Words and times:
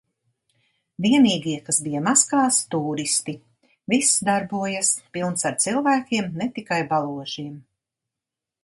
Vienīgie, 1.05 1.59
kas 1.67 1.79
bija 1.87 2.01
maskās– 2.07 2.57
tūristi. 2.75 3.37
Viss 3.95 4.17
darbojas. 4.31 4.93
Pilns 5.19 5.49
ar 5.53 5.63
cilvēkiem, 5.67 6.35
ne 6.43 6.53
tikai 6.59 6.83
baložiem. 6.97 7.55